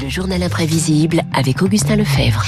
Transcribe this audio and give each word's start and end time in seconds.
Le 0.00 0.08
journal 0.08 0.42
imprévisible 0.42 1.22
avec 1.32 1.60
Augustin 1.62 1.96
Lefebvre. 1.96 2.44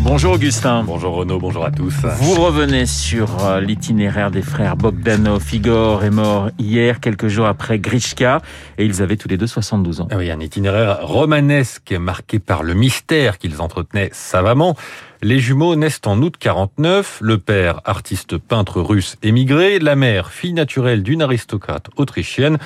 Bonjour 0.00 0.32
Augustin. 0.32 0.82
Bonjour 0.82 1.14
Renaud, 1.14 1.38
bonjour 1.38 1.64
à 1.64 1.70
tous. 1.70 1.94
Vous 2.18 2.34
revenez 2.34 2.86
sur 2.86 3.44
euh, 3.44 3.60
l'itinéraire 3.60 4.30
des 4.30 4.42
frères 4.42 4.76
Bogdanov. 4.76 5.42
Igor 5.52 6.02
est 6.02 6.10
mort 6.10 6.50
hier, 6.58 6.98
quelques 7.00 7.28
jours 7.28 7.46
après 7.46 7.78
Grishka, 7.78 8.42
et 8.78 8.84
ils 8.84 9.00
avaient 9.00 9.16
tous 9.16 9.28
les 9.28 9.36
deux 9.36 9.46
72 9.46 10.00
ans. 10.00 10.08
Ah 10.10 10.16
oui, 10.16 10.30
un 10.30 10.40
itinéraire 10.40 11.06
romanesque 11.06 11.92
marqué 11.92 12.40
par 12.40 12.64
le 12.64 12.74
mystère 12.74 13.38
qu'ils 13.38 13.62
entretenaient 13.62 14.10
savamment. 14.12 14.76
Les 15.22 15.38
jumeaux 15.38 15.76
naissent 15.76 16.02
en 16.04 16.20
août 16.20 16.34
49, 16.38 17.18
le 17.22 17.38
père, 17.38 17.80
artiste 17.84 18.36
peintre 18.38 18.80
russe 18.80 19.16
émigré, 19.22 19.78
la 19.78 19.94
mère, 19.94 20.30
fille 20.30 20.52
naturelle 20.52 21.02
d'une 21.02 21.22
aristocrate 21.22 21.88
autrichienne. 21.96 22.58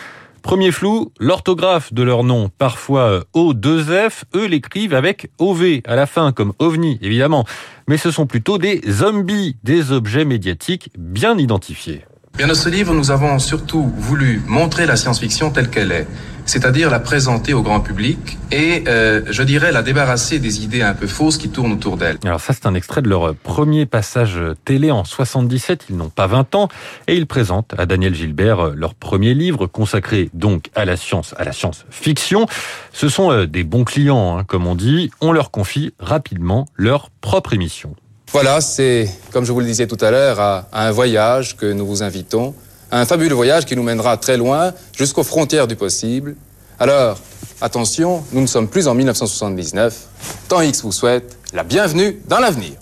Premier 0.43 0.73
flou, 0.73 1.13
l'orthographe 1.19 1.93
de 1.93 2.03
leur 2.03 2.25
nom, 2.25 2.51
parfois 2.57 3.25
O2F, 3.35 4.23
eux 4.35 4.47
l'écrivent 4.47 4.95
avec 4.95 5.31
OV 5.39 5.81
à 5.87 5.97
la 5.97 6.07
fin, 6.07 6.33
comme 6.33 6.53
OVNI 6.59 6.99
évidemment. 7.03 7.45
Mais 7.87 7.97
ce 7.97 8.11
sont 8.11 8.27
plutôt 8.27 8.59
des 8.59 8.81
zombies, 8.89 9.57
des 9.65 9.93
objets 9.93 10.25
médiatiques 10.25 10.91
bien 10.99 11.37
identifiés. 11.39 12.05
Dans 12.39 12.55
ce 12.55 12.69
livre, 12.69 12.95
nous 12.95 13.11
avons 13.11 13.39
surtout 13.41 13.93
voulu 13.97 14.41
montrer 14.47 14.87
la 14.87 14.97
science-fiction 14.97 15.51
telle 15.51 15.71
qu'elle 15.71 15.91
est, 15.91 16.07
c'est-à-dire 16.49 16.91
la 16.91 16.99
présenter 16.99 17.53
au 17.53 17.61
grand 17.61 17.81
public 17.81 18.39
et, 18.51 18.85
euh, 18.89 19.21
je 19.29 19.43
dirais, 19.43 19.71
la 19.71 19.83
débarrasser 19.83 20.39
des 20.39 20.65
idées 20.65 20.81
un 20.81 20.95
peu 20.95 21.07
fausses 21.07 21.37
qui 21.37 21.51
tournent 21.51 21.73
autour 21.73 21.99
d'elle. 21.99 22.17
Alors 22.25 22.41
ça, 22.41 22.55
c'est 22.55 22.65
un 22.65 22.75
extrait 22.75 23.03
de 23.03 23.09
leur 23.09 23.35
premier 23.35 23.85
passage 23.85 24.41
télé 24.65 24.91
en 24.91 25.05
77. 25.05 25.85
Ils 25.91 25.97
n'ont 25.97 26.09
pas 26.09 26.27
20 26.27 26.55
ans 26.55 26.69
et 27.07 27.17
ils 27.17 27.27
présentent 27.27 27.75
à 27.77 27.85
Daniel 27.85 28.15
Gilbert 28.15 28.71
leur 28.75 28.95
premier 28.95 29.35
livre 29.35 29.67
consacré 29.67 30.31
donc 30.33 30.71
à 30.75 30.87
la 30.87 30.97
science, 30.97 31.35
à 31.37 31.45
la 31.45 31.53
science-fiction. 31.53 32.47
Ce 32.95 33.11
sont 33.11 33.31
euh, 33.31 33.47
des 33.47 33.63
bons 33.63 33.85
clients, 33.85 34.39
hein, 34.39 34.45
comme 34.45 34.67
on 34.67 34.75
dit. 34.75 35.11
On 35.21 35.33
leur 35.33 35.51
confie 35.51 35.93
rapidement 35.99 36.67
leur 36.77 37.11
propre 37.21 37.53
émission. 37.53 37.95
Voilà, 38.33 38.61
c'est, 38.61 39.09
comme 39.33 39.45
je 39.45 39.53
vous 39.53 39.61
le 39.61 39.67
disais 39.67 39.87
tout 39.87 40.03
à 40.03 40.11
l'heure, 40.11 40.41
à, 40.41 40.67
un 40.73 40.91
voyage 40.91 41.57
que 41.57 41.71
nous 41.73 41.87
vous 41.87 42.03
invitons, 42.03 42.55
un 42.91 43.05
fabuleux 43.05 43.35
voyage 43.35 43.67
qui 43.67 43.77
nous 43.77 43.83
mènera 43.83 44.17
très 44.17 44.37
loin, 44.37 44.73
jusqu'aux 44.97 45.23
frontières 45.23 45.67
du 45.67 45.77
possible. 45.77 46.37
Alors, 46.79 47.19
attention, 47.61 48.25
nous 48.33 48.41
ne 48.41 48.47
sommes 48.47 48.69
plus 48.69 48.89
en 48.89 48.95
1979. 48.95 50.07
Temps 50.49 50.61
X 50.61 50.83
vous 50.83 50.93
souhaite 50.93 51.37
la 51.53 51.65
bienvenue 51.65 52.19
dans 52.27 52.39
l'avenir. 52.39 52.73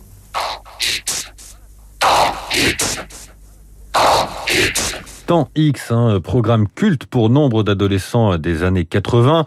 Temps 5.26 5.48
X, 5.56 5.90
un 5.90 6.20
programme 6.20 6.68
culte 6.68 7.06
pour 7.06 7.30
nombre 7.30 7.64
d'adolescents 7.64 8.38
des 8.38 8.62
années 8.62 8.84
80. 8.84 9.44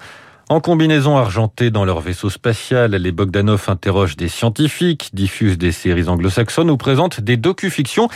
En 0.50 0.62
combinaison 0.62 1.16
argentée 1.16 1.70
dans 1.70 1.86
leur 1.86 2.02
vaisseau 2.02 2.32
spatial, 2.32 2.92
les 2.92 3.12
Bogdanov 3.12 3.66
interrogent 3.68 4.18
des 4.18 4.28
scientifiques, 4.28 5.12
diffusent 5.14 5.60
des 5.60 5.72
séries 5.72 6.10
anglo-saxonnes 6.10 6.72
ou 6.72 6.76
présentent 6.76 7.22
des 7.22 7.38
docu-fictions, 7.38 8.10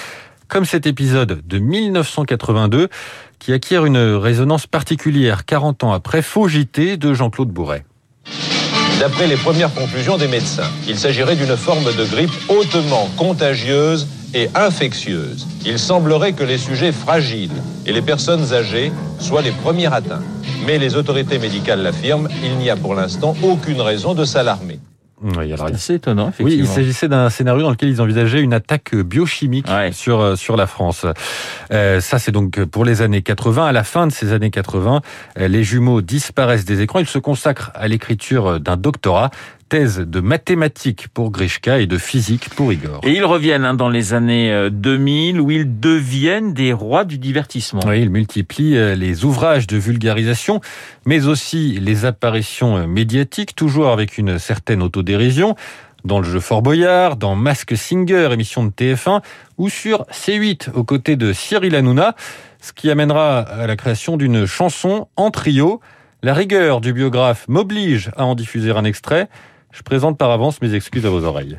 comme 0.54 0.66
cet 0.66 0.86
épisode 0.86 1.42
de 1.48 1.58
1982 1.58 2.88
qui 3.40 3.54
acquiert 3.54 3.88
une 3.88 3.98
résonance 3.98 4.68
particulière 4.68 5.46
40 5.46 5.84
ans 5.84 5.94
après 5.94 6.22
Faux 6.22 6.48
JT 6.48 6.98
de 6.98 7.16
Jean-Claude 7.16 7.50
Bourret. 7.50 7.86
D'après 9.00 9.26
les 9.26 9.36
premières 9.36 9.74
conclusions 9.74 10.18
des 10.18 10.28
médecins, 10.28 10.70
il 10.88 10.96
s'agirait 10.96 11.36
d'une 11.36 11.58
forme 11.58 11.86
de 11.96 12.06
grippe 12.06 12.30
hautement 12.50 13.10
contagieuse 13.18 14.08
et 14.36 14.48
infectieuse. 14.54 15.48
Il 15.66 15.80
semblerait 15.80 16.34
que 16.34 16.44
les 16.44 16.60
sujets 16.60 16.92
fragiles 16.92 17.50
et 17.88 17.92
les 17.92 18.04
personnes 18.04 18.54
âgées 18.54 18.92
soient 19.18 19.42
les 19.42 19.52
premiers 19.52 19.92
atteints. 19.92 20.22
Mais 20.68 20.78
les 20.78 20.96
autorités 20.96 21.40
médicales 21.40 21.82
l'affirment, 21.82 22.30
il 22.44 22.58
n'y 22.58 22.70
a 22.70 22.76
pour 22.76 22.94
l'instant 22.94 23.36
aucune 23.42 23.82
raison 23.82 24.14
de 24.14 24.24
s'alarmer. 24.24 24.73
Oui, 25.24 25.54
alors 25.54 25.70
étonnant, 25.70 26.30
effectivement. 26.30 26.52
Oui, 26.52 26.58
il 26.58 26.68
s'agissait 26.68 27.08
d'un 27.08 27.30
scénario 27.30 27.62
dans 27.64 27.72
lequel 27.72 27.90
ils 27.90 28.02
envisageaient 28.02 28.42
une 28.42 28.54
attaque 28.54 28.94
biochimique 28.96 29.68
sur 29.92 30.20
euh, 30.20 30.36
sur 30.36 30.58
la 30.58 30.68
France. 30.68 31.06
Euh, 31.72 32.02
ça, 32.02 32.20
c'est 32.20 32.32
donc 32.32 32.64
pour 32.66 32.84
les 32.84 33.02
années 33.02 33.22
80. 33.22 33.66
À 33.66 33.72
la 33.72 33.84
fin 33.84 34.06
de 34.06 34.12
ces 34.12 34.34
années 34.34 34.52
80, 34.52 35.02
euh, 35.40 35.48
les 35.48 35.64
jumeaux 35.64 36.02
disparaissent 36.02 36.66
des 36.66 36.82
écrans. 36.82 37.00
Ils 37.00 37.08
se 37.08 37.20
consacrent 37.20 37.72
à 37.74 37.88
l'écriture 37.88 38.60
d'un 38.60 38.76
doctorat 38.76 39.32
thèse 39.74 39.98
de 39.98 40.20
mathématiques 40.20 41.08
pour 41.08 41.32
Grishka 41.32 41.80
et 41.80 41.88
de 41.88 41.98
physique 41.98 42.48
pour 42.50 42.72
Igor. 42.72 43.00
Et 43.02 43.14
ils 43.14 43.26
reviennent 43.26 43.66
hein, 43.66 43.74
dans 43.74 43.90
les 43.90 44.14
années 44.14 44.70
2000 44.70 45.42
où 45.42 45.50
ils 45.50 45.80
deviennent 45.80 46.54
des 46.54 46.74
rois 46.74 47.06
du 47.06 47.18
divertissement. 47.18 47.82
Oui, 47.88 48.04
ils 48.04 48.12
multiplient 48.12 48.96
les 48.96 49.26
ouvrages 49.26 49.66
de 49.66 49.76
vulgarisation, 49.78 50.62
mais 51.08 51.26
aussi 51.26 51.80
les 51.82 52.06
apparitions 52.06 52.86
médiatiques, 52.86 53.56
toujours 53.56 53.90
avec 53.90 54.20
une 54.20 54.38
certaine 54.38 54.84
autodérision 54.84 55.56
dans 56.06 56.20
le 56.20 56.26
jeu 56.26 56.40
Fort 56.40 56.62
Boyard, 56.62 57.16
dans 57.16 57.34
Mask 57.34 57.76
Singer, 57.76 58.30
émission 58.32 58.64
de 58.64 58.70
TF1, 58.70 59.24
ou 59.58 59.70
sur 59.70 60.06
C8, 60.12 60.70
aux 60.76 60.84
côtés 60.84 61.16
de 61.16 61.34
Cyril 61.34 61.74
Hanouna, 61.74 62.14
ce 62.62 62.74
qui 62.74 62.92
amènera 62.92 63.40
à 63.40 63.66
la 63.66 63.76
création 63.76 64.18
d'une 64.18 64.46
chanson 64.46 65.08
en 65.16 65.32
trio. 65.32 65.82
La 66.22 66.36
rigueur 66.36 66.80
du 66.80 66.94
biographe 66.94 67.46
m'oblige 67.48 68.12
à 68.18 68.26
en 68.26 68.36
diffuser 68.36 68.70
un 68.70 68.84
extrait. 68.84 69.30
Je 69.74 69.82
présente 69.82 70.20
par 70.20 70.30
avance 70.30 70.62
mes 70.62 70.76
excuses 70.76 71.06
à 71.08 71.10
vos 71.10 71.24
oreilles. 71.24 71.58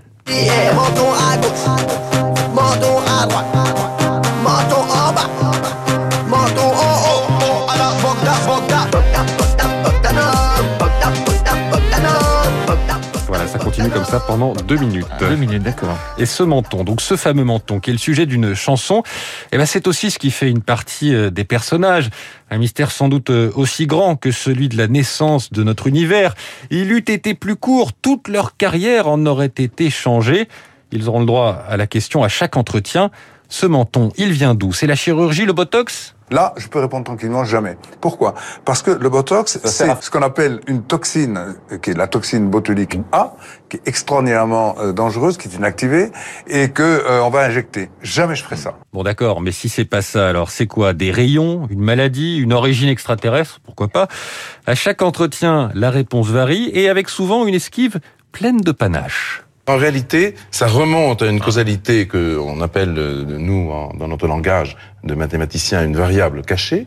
Ça 14.15 14.21
pendant 14.21 14.53
deux 14.53 14.77
minutes. 14.77 15.07
Deux 15.19 15.35
minutes, 15.35 15.65
d'accord. 15.65 15.99
Et 16.19 16.27
ce 16.27 16.45
menton, 16.45 16.85
donc 16.85 17.01
ce 17.01 17.17
fameux 17.17 17.43
menton, 17.43 17.81
qui 17.81 17.91
est 17.91 17.93
le 17.93 17.99
sujet 17.99 18.27
d'une 18.27 18.55
chanson, 18.55 19.03
eh 19.51 19.59
ben 19.59 19.67
c'est 19.67 19.89
aussi 19.89 20.13
ce 20.13 20.21
qui 20.21 20.31
fait 20.31 20.49
une 20.49 20.63
partie 20.63 21.13
euh, 21.13 21.31
des 21.31 21.43
personnages. 21.43 22.11
Un 22.49 22.59
mystère 22.59 22.93
sans 22.93 23.09
doute 23.09 23.31
euh, 23.31 23.51
aussi 23.57 23.89
grand 23.89 24.15
que 24.15 24.31
celui 24.31 24.69
de 24.69 24.77
la 24.77 24.87
naissance 24.87 25.51
de 25.51 25.65
notre 25.65 25.89
univers. 25.89 26.37
Il 26.71 26.93
eût 26.93 26.99
été 26.99 27.35
plus 27.35 27.57
court, 27.57 27.93
toute 27.93 28.29
leur 28.29 28.57
carrière 28.57 29.09
en 29.09 29.27
aurait 29.27 29.47
été 29.47 29.91
changée. 29.91 30.47
Ils 30.93 31.09
auront 31.09 31.21
le 31.21 31.27
droit 31.27 31.65
à 31.69 31.77
la 31.77 31.89
question 31.89 32.23
à 32.23 32.29
chaque 32.29 32.57
entretien. 32.57 33.11
Ce 33.49 33.67
menton, 33.67 34.11
il 34.17 34.33
vient 34.33 34.55
d'où? 34.55 34.73
C'est 34.73 34.87
la 34.87 34.97
chirurgie, 34.97 35.45
le 35.45 35.53
botox? 35.53 36.17
Là, 36.31 36.55
je 36.57 36.67
peux 36.69 36.81
répondre 36.81 37.05
tranquillement 37.05 37.45
jamais. 37.45 37.77
Pourquoi? 38.01 38.35
Parce 38.65 38.83
que 38.83 38.91
le 38.91 39.09
botox, 39.11 39.59
c'est 39.63 40.01
ce 40.01 40.11
qu'on 40.11 40.23
appelle 40.23 40.61
une 40.67 40.83
toxine, 40.83 41.55
qui 41.83 41.91
est 41.91 41.95
la 41.95 42.09
toxine 42.09 42.49
botulique 42.49 42.99
A, 43.13 43.37
qui 43.69 43.77
est 43.77 43.83
extraordinairement 43.87 44.75
dangereuse, 44.95 45.37
qui 45.37 45.49
est 45.49 45.55
inactivée, 45.55 46.11
et 46.47 46.71
que 46.71 47.05
on 47.23 47.29
va 47.29 47.45
injecter. 47.45 47.91
Jamais 48.03 48.35
je 48.35 48.43
ferai 48.43 48.57
ça. 48.57 48.79
Bon, 48.95 49.03
d'accord, 49.03 49.43
mais 49.43 49.53
si 49.53 49.69
c'est 49.69 49.85
pas 49.85 50.01
ça, 50.03 50.29
alors 50.29 50.51
c'est 50.51 50.67
quoi? 50.67 50.95
Des 50.95 51.11
rayons, 51.11 51.69
une 51.71 51.83
maladie, 51.83 52.39
une 52.39 52.55
origine 52.55 52.89
extraterrestre? 52.89 53.61
Pourquoi 53.63 53.89
pas? 53.89 54.09
À 54.67 54.75
chaque 54.75 55.03
entretien, 55.03 55.71
la 55.75 55.91
réponse 55.91 56.29
varie, 56.29 56.71
et 56.73 56.89
avec 56.89 57.11
souvent 57.11 57.47
une 57.47 57.55
esquive 57.55 58.01
pleine 58.33 58.63
de 58.63 58.73
panache. 58.73 59.44
En 59.67 59.77
réalité, 59.77 60.35
ça 60.51 60.67
remonte 60.67 61.23
à 61.23 61.27
une 61.27 61.41
causalité 61.41 62.07
que 62.07 62.39
on 62.39 62.61
appelle 62.61 62.93
nous 62.93 63.73
dans 63.99 64.09
notre 64.09 64.27
langage 64.27 64.77
de 65.05 65.15
mathématiciens 65.15 65.85
une 65.85 65.97
variable 65.97 66.43
cachée. 66.43 66.87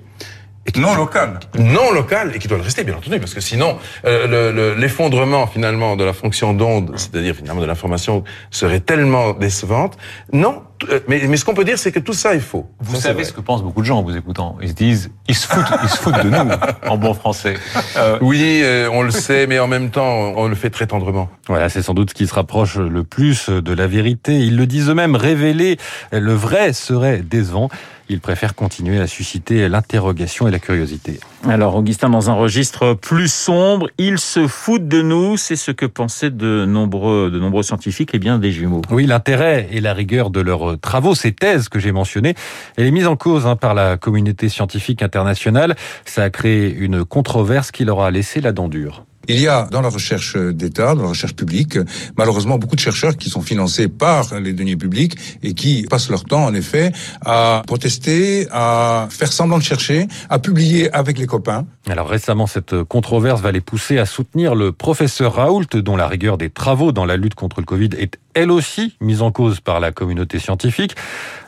Et 0.67 0.79
non 0.79 0.95
locale. 0.95 1.39
Non 1.57 1.91
locale 1.91 2.35
et 2.35 2.39
qui 2.39 2.47
doit 2.47 2.57
le 2.57 2.63
rester 2.63 2.83
bien 2.83 2.95
entendu 2.95 3.19
parce 3.19 3.33
que 3.33 3.39
sinon 3.39 3.77
euh, 4.05 4.75
l'effondrement 4.75 5.41
le, 5.41 5.47
finalement 5.47 5.95
de 5.95 6.03
la 6.03 6.13
fonction 6.13 6.53
d'onde, 6.53 6.91
c'est-à-dire 6.97 7.35
finalement 7.35 7.61
de 7.61 7.65
l'information 7.65 8.23
serait 8.51 8.81
tellement 8.81 9.33
décevante. 9.33 9.97
Non, 10.33 10.63
mais, 11.07 11.21
mais 11.27 11.37
ce 11.37 11.45
qu'on 11.45 11.53
peut 11.53 11.63
dire, 11.63 11.79
c'est 11.79 11.91
que 11.91 11.99
tout 11.99 12.13
ça 12.13 12.35
est 12.35 12.39
faux. 12.39 12.67
Vous 12.79 12.95
ça, 12.95 13.09
savez 13.09 13.23
ce 13.23 13.33
que 13.33 13.41
pensent 13.41 13.63
beaucoup 13.63 13.81
de 13.81 13.85
gens 13.85 13.99
en 13.99 14.03
vous 14.03 14.15
écoutant. 14.15 14.57
Ils 14.61 14.69
se 14.69 14.73
disent, 14.73 15.11
ils 15.27 15.35
se 15.35 15.47
foutent, 15.47 15.65
ils 15.83 15.89
se 15.89 15.97
foutent 15.97 16.23
de 16.23 16.29
nous, 16.29 16.51
en 16.87 16.97
bon 16.97 17.13
français. 17.13 17.55
Euh... 17.97 18.17
Oui, 18.21 18.61
euh, 18.63 18.89
on 18.91 19.01
le 19.01 19.11
sait, 19.11 19.47
mais 19.47 19.59
en 19.59 19.67
même 19.67 19.89
temps, 19.89 20.33
on 20.35 20.47
le 20.47 20.55
fait 20.55 20.69
très 20.69 20.87
tendrement. 20.87 21.29
Voilà, 21.47 21.69
c'est 21.69 21.81
sans 21.81 21.93
doute 21.93 22.11
ce 22.11 22.15
qui 22.15 22.27
se 22.27 22.33
rapproche 22.33 22.77
le 22.77 23.03
plus 23.03 23.49
de 23.49 23.73
la 23.73 23.87
vérité. 23.87 24.39
Ils 24.39 24.57
le 24.57 24.67
disent 24.67 24.89
eux-mêmes, 24.89 25.15
révéler 25.15 25.77
le 26.11 26.33
vrai 26.33 26.73
serait 26.73 27.19
décevant. 27.19 27.69
Ils 28.09 28.19
préfèrent 28.19 28.55
continuer 28.55 28.99
à 28.99 29.07
susciter 29.07 29.67
l'interrogation 29.67 30.47
et 30.47 30.51
la 30.51 30.59
curiosité. 30.59 31.19
Alors, 31.47 31.75
Augustin, 31.75 32.09
dans 32.09 32.29
un 32.29 32.33
registre 32.33 32.93
plus 32.93 33.31
sombre, 33.31 33.89
ils 33.97 34.19
se 34.19 34.47
foutent 34.47 34.87
de 34.87 35.01
nous. 35.01 35.37
C'est 35.37 35.55
ce 35.55 35.71
que 35.71 35.85
pensaient 35.85 36.29
de 36.29 36.65
nombreux, 36.65 37.29
de 37.31 37.39
nombreux 37.39 37.63
scientifiques 37.63 38.15
et 38.15 38.19
bien 38.19 38.39
des 38.39 38.51
jumeaux. 38.51 38.81
Oui, 38.91 39.05
l'intérêt 39.05 39.67
et 39.71 39.81
la 39.81 39.93
rigueur 39.93 40.29
de 40.29 40.41
leurs 40.41 40.79
travaux, 40.79 41.15
ces 41.15 41.31
thèses 41.31 41.69
que 41.69 41.79
j'ai 41.79 41.91
mentionnées, 41.91 42.35
elle 42.77 42.85
est 42.85 42.91
mise 42.91 43.07
en 43.07 43.15
cause 43.15 43.45
hein, 43.45 43.55
par 43.55 43.73
la 43.73 43.97
communauté 43.97 44.49
scientifique 44.49 45.01
internationale. 45.01 45.75
Ça 46.05 46.23
a 46.23 46.29
créé 46.29 46.73
une 46.73 47.05
controverse 47.05 47.71
qui 47.71 47.85
leur 47.85 48.01
a 48.01 48.11
laissé 48.11 48.41
la 48.41 48.51
dent 48.51 48.67
dure. 48.67 49.05
Il 49.29 49.39
y 49.39 49.47
a 49.47 49.67
dans 49.71 49.81
la 49.81 49.89
recherche 49.89 50.37
d'État, 50.37 50.95
dans 50.95 51.03
la 51.03 51.09
recherche 51.09 51.35
publique, 51.35 51.77
malheureusement 52.17 52.57
beaucoup 52.57 52.75
de 52.75 52.81
chercheurs 52.81 53.17
qui 53.17 53.29
sont 53.29 53.41
financés 53.41 53.89
par 53.89 54.39
les 54.39 54.53
deniers 54.53 54.77
publics 54.77 55.17
et 55.43 55.53
qui 55.53 55.85
passent 55.89 56.09
leur 56.09 56.23
temps, 56.23 56.45
en 56.45 56.53
effet, 56.53 56.91
à 57.25 57.61
protester, 57.67 58.47
à 58.51 59.07
faire 59.09 59.33
semblant 59.33 59.57
de 59.57 59.63
chercher, 59.63 60.07
à 60.29 60.39
publier 60.39 60.91
avec 60.93 61.17
les 61.17 61.27
copains. 61.27 61.65
Alors 61.89 62.07
récemment, 62.07 62.47
cette 62.47 62.83
controverse 62.83 63.41
va 63.41 63.51
les 63.51 63.61
pousser 63.61 63.97
à 63.97 64.05
soutenir 64.05 64.55
le 64.55 64.71
professeur 64.71 65.35
Raoult, 65.35 65.65
dont 65.73 65.97
la 65.97 66.07
rigueur 66.07 66.37
des 66.37 66.49
travaux 66.49 66.91
dans 66.91 67.05
la 67.05 67.17
lutte 67.17 67.35
contre 67.35 67.59
le 67.59 67.65
Covid 67.65 67.89
est 67.97 68.17
elle 68.33 68.51
aussi 68.51 68.95
mise 69.01 69.21
en 69.21 69.31
cause 69.31 69.59
par 69.59 69.79
la 69.79 69.91
communauté 69.91 70.39
scientifique. 70.39 70.95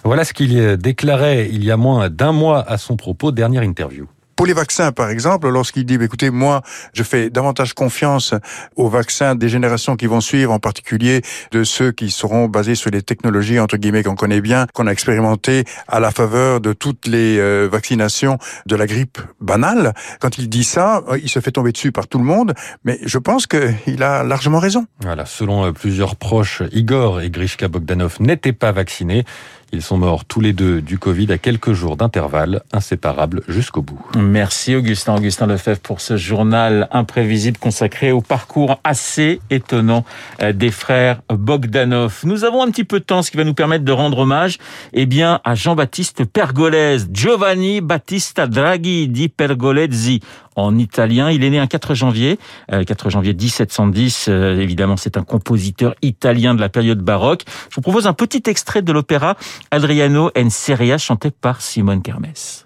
Voilà 0.04 0.24
ce 0.24 0.34
qu'il 0.34 0.78
déclarait 0.78 1.50
il 1.52 1.64
y 1.64 1.72
a 1.72 1.78
moins 1.78 2.10
d'un 2.10 2.32
mois 2.32 2.68
à 2.68 2.78
son 2.78 2.98
propos, 2.98 3.32
dernière 3.32 3.64
interview. 3.64 4.08
Pour 4.40 4.46
les 4.46 4.54
vaccins, 4.54 4.94
par 4.94 5.10
exemple, 5.10 5.50
lorsqu'il 5.50 5.84
dit, 5.84 5.98
bah, 5.98 6.06
écoutez, 6.06 6.30
moi, 6.30 6.62
je 6.94 7.04
fais 7.04 7.30
davantage 7.30 7.74
confiance 7.74 8.34
aux 8.78 8.88
vaccins 8.88 9.36
des 9.36 9.50
générations 9.50 9.98
qui 9.98 10.06
vont 10.06 10.22
suivre, 10.22 10.54
en 10.54 10.60
particulier 10.60 11.24
de 11.52 11.66
ceux 11.66 11.92
qui 11.92 12.10
seront 12.10 12.48
basés 12.48 12.76
sur 12.76 12.90
les 12.90 13.02
technologies, 13.02 13.60
entre 13.60 13.76
guillemets, 13.76 14.02
qu'on 14.02 14.16
connaît 14.16 14.40
bien, 14.40 14.66
qu'on 14.74 14.88
a 14.88 14.92
expérimenté 14.92 15.66
à 15.90 16.00
la 16.00 16.12
faveur 16.12 16.62
de 16.62 16.72
toutes 16.72 17.06
les 17.06 17.38
euh, 17.38 17.68
vaccinations 17.70 18.38
de 18.66 18.78
la 18.78 18.88
grippe 18.88 19.18
banale. 19.42 19.94
Quand 20.22 20.38
il 20.38 20.48
dit 20.48 20.64
ça, 20.64 21.04
euh, 21.10 21.20
il 21.22 21.28
se 21.28 21.42
fait 21.42 21.52
tomber 21.52 21.74
dessus 21.74 21.92
par 21.92 22.08
tout 22.08 22.18
le 22.18 22.24
monde, 22.24 22.54
mais 22.86 22.98
je 23.04 23.18
pense 23.18 23.46
qu'il 23.46 24.02
a 24.02 24.24
largement 24.24 24.60
raison. 24.60 24.86
Voilà, 25.02 25.26
selon 25.26 25.66
euh, 25.66 25.74
plusieurs 25.74 26.16
proches, 26.16 26.64
Igor 26.72 27.20
et 27.20 27.30
Grishka 27.30 27.68
Bogdanov 27.68 28.16
n'étaient 28.22 28.54
pas 28.54 28.72
vaccinés. 28.72 29.26
Ils 29.72 29.84
sont 29.84 29.98
morts 29.98 30.26
tous 30.26 30.42
les 30.42 30.54
deux 30.54 30.82
du 30.82 30.98
Covid 30.98 31.32
à 31.32 31.38
quelques 31.38 31.74
jours 31.74 31.96
d'intervalle, 31.96 32.64
inséparables 32.72 33.44
jusqu'au 33.48 33.82
bout. 33.82 34.00
Merci 34.18 34.76
Augustin, 34.76 35.16
Augustin 35.16 35.46
Lefebvre 35.46 35.80
pour 35.80 36.02
ce 36.02 36.18
journal 36.18 36.88
imprévisible 36.92 37.58
consacré 37.58 38.12
au 38.12 38.22
parcours 38.22 38.80
assez 38.84 39.40
étonnant 39.50 40.06
euh, 40.42 40.54
des 40.54 40.72
frères 40.72 41.22
Bogdanov. 41.30 42.22
Nous 42.24 42.46
avons 42.46 42.64
un 42.64 42.72
petit 42.72 42.84
peu 42.84 43.00
de 43.00 43.06
temps, 43.06 43.22
ce 43.22 43.30
qui 43.30 43.38
va 43.38 43.44
nous 43.44 43.54
permettre 43.54 43.86
de 43.86 43.92
rendre 43.92 44.20
hommage 44.20 44.58
eh 44.94 45.06
bien, 45.06 45.40
à 45.44 45.54
Jean-Baptiste 45.54 46.26
Pergolese, 46.26 47.08
Giovanni 47.12 47.82
Battista 47.82 48.48
Draghi 48.48 49.08
di 49.08 49.30
Pergolesi 49.30 50.22
en 50.60 50.78
italien. 50.78 51.32
Il 51.32 51.44
est 51.44 51.50
né 51.50 51.60
un 51.60 51.68
4 51.68 51.94
janvier, 51.94 52.40
4 52.70 53.08
euh, 53.08 53.10
janvier 53.10 53.34
1710. 53.34 54.28
Euh, 54.30 54.60
évidemment, 54.60 54.98
c'est 54.98 55.18
un 55.18 55.24
compositeur 55.24 55.96
italien 56.02 56.56
de 56.56 56.62
la 56.62 56.70
période 56.70 57.00
baroque. 57.00 57.44
Je 57.70 57.76
vous 57.76 57.82
propose 57.82 58.08
un 58.08 58.14
petit 58.14 58.44
extrait 58.48 58.82
de 58.82 58.92
l'opéra 58.92 59.36
Adriano 59.72 60.32
en 60.38 60.50
Seria 60.50 60.98
chanté 60.98 61.32
par 61.32 61.62
Simone 61.62 62.02
Kermes. 62.02 62.66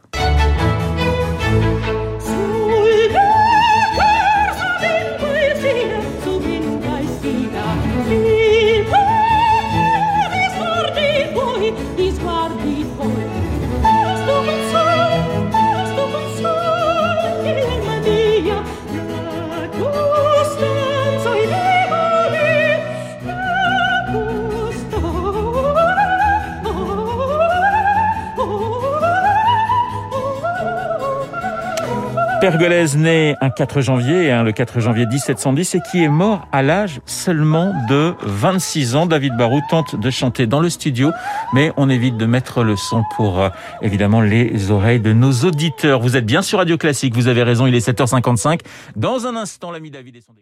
Pergolèse 32.44 32.98
né 32.98 33.38
un 33.40 33.50
4 33.50 33.80
janvier, 33.80 34.30
hein, 34.30 34.44
le 34.44 34.52
4 34.52 34.82
janvier 34.82 35.06
1710, 35.06 35.76
et 35.76 35.80
qui 35.90 36.04
est 36.04 36.10
mort 36.10 36.46
à 36.52 36.62
l'âge 36.62 37.00
seulement 37.06 37.74
de 37.88 38.16
26 38.22 38.98
ans. 38.98 39.06
David 39.06 39.38
Barou 39.38 39.62
tente 39.70 39.98
de 39.98 40.10
chanter 40.10 40.46
dans 40.46 40.60
le 40.60 40.70
studio, 40.70 41.12
mais 41.54 41.72
on 41.78 41.90
évite 41.90 42.18
de 42.18 42.26
mettre 42.26 42.66
le 42.66 42.76
son 42.76 43.06
pour 43.16 43.40
euh, 43.40 43.48
évidemment 43.82 44.20
les 44.20 44.72
oreilles 44.72 45.00
de 45.00 45.14
nos 45.14 45.32
auditeurs. 45.46 46.02
Vous 46.02 46.18
êtes 46.18 46.26
bien 46.26 46.42
sur 46.42 46.58
Radio 46.58 46.78
Classique, 46.78 47.16
vous 47.16 47.30
avez 47.30 47.44
raison, 47.44 47.66
il 47.66 47.76
est 47.76 47.88
7h55. 47.88 48.60
Dans 48.98 49.26
un 49.26 49.38
instant, 49.38 49.72
l'ami 49.72 49.90
David 49.90 50.18
et 50.18 50.22
son 50.22 50.34